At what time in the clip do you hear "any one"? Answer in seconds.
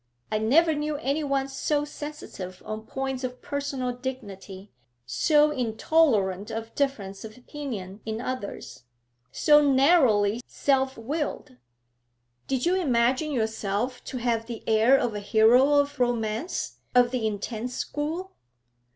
0.97-1.47